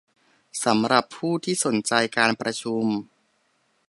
[0.63, 2.85] สำหรับผู้ที่สนใจการประชุม